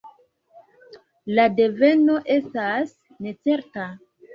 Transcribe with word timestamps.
La 1.39 1.47
deveno 1.61 2.19
estas 2.41 2.99
necerta. 3.31 3.93